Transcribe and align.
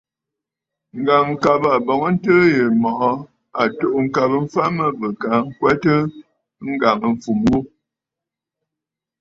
Ŋ̀gàŋkabə 1.03 1.69
àbɔ̀ŋəntɨɨ 1.77 2.41
yì 2.55 2.63
mɔ̀ʼɔ 2.81 3.11
à 3.61 3.63
tù'û 3.77 3.97
ŋ̀kabə 4.05 4.37
mfa 4.45 4.63
mə 4.77 4.85
bɨ 4.99 5.07
ka 5.21 5.29
ŋkwɛtə 5.47 5.93
ŋgàŋâfumə 6.71 7.47
ghu. 7.51 7.59